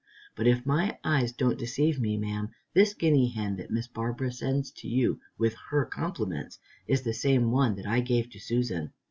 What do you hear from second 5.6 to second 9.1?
her compliments is the same that I gave to Susan.